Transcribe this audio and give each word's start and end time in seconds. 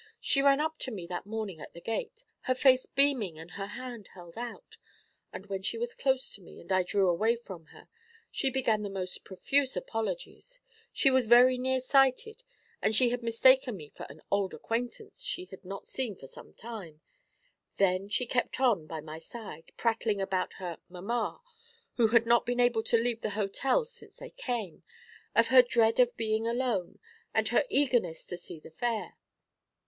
'She 0.19 0.41
ran 0.41 0.59
up 0.59 0.79
to 0.79 0.89
me 0.89 1.05
that 1.05 1.27
morning 1.27 1.59
at 1.59 1.75
the 1.75 1.79
gate, 1.79 2.23
her 2.45 2.55
face 2.55 2.87
beaming 2.87 3.37
and 3.37 3.51
her 3.51 3.67
hand 3.67 4.07
held 4.15 4.35
out, 4.35 4.77
and 5.31 5.45
when 5.45 5.61
she 5.61 5.77
was 5.77 5.93
close 5.93 6.31
to 6.31 6.41
me, 6.41 6.59
and 6.59 6.71
I 6.71 6.81
drew 6.81 7.07
away 7.07 7.35
from 7.35 7.67
her, 7.67 7.87
she 8.31 8.49
began 8.49 8.81
the 8.81 8.89
most 8.89 9.23
profuse 9.23 9.77
apologies: 9.77 10.59
she 10.91 11.11
was 11.11 11.27
very 11.27 11.55
near 11.59 11.79
sighted, 11.79 12.43
and 12.81 12.95
she 12.95 13.09
had 13.09 13.21
mistaken 13.21 13.77
me 13.77 13.89
for 13.89 14.07
an 14.09 14.21
old 14.31 14.55
acquaintance 14.55 15.21
she 15.21 15.45
had 15.45 15.63
not 15.63 15.87
seen 15.87 16.15
for 16.15 16.25
some 16.25 16.51
time; 16.51 17.01
then 17.77 18.09
she 18.09 18.25
kept 18.25 18.59
on 18.59 18.87
by 18.87 19.01
my 19.01 19.19
side, 19.19 19.71
prattling 19.77 20.19
about 20.19 20.53
her 20.53 20.79
"mamma," 20.89 21.41
who 21.97 22.07
had 22.07 22.25
not 22.25 22.43
been 22.43 22.59
able 22.59 22.81
to 22.81 22.97
leave 22.97 23.21
the 23.21 23.29
hotel 23.37 23.85
since 23.85 24.15
they 24.15 24.31
came; 24.31 24.81
of 25.35 25.49
her 25.49 25.61
dread 25.61 25.99
of 25.99 26.17
being 26.17 26.47
alone, 26.47 26.97
and 27.35 27.49
her 27.49 27.65
eagerness 27.69 28.25
to 28.25 28.35
see 28.35 28.59
the 28.59 28.71
Fair. 28.71 29.15